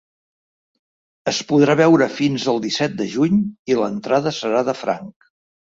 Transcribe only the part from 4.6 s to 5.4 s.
de franc.